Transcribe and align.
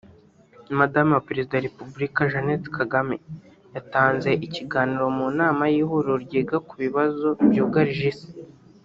Madame 0.79 1.09
wa 1.15 1.23
Perezida 1.27 1.53
wa 1.57 1.63
Republika 1.69 2.29
Jeannette 2.31 2.69
Kagame 2.77 3.15
yatanze 3.75 4.29
ikiganiro 4.45 5.05
mu 5.17 5.27
nama 5.39 5.63
y’ihuriro 5.73 6.15
ryiga 6.25 6.57
ku 6.67 6.73
bibazo 6.83 7.27
byugarije 7.49 8.07
isi 8.13 8.29